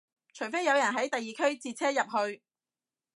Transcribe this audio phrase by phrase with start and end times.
[0.33, 2.41] 除非有人喺第二區截車入去